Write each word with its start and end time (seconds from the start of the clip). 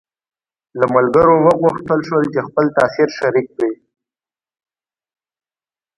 له 0.79 0.85
ملګرو 0.95 1.35
وغوښتل 1.45 1.99
شول 2.07 2.23
چې 2.33 2.39
خپل 2.47 2.65
تاثر 2.77 3.07
شریک 3.19 3.47
کړي. 3.55 3.73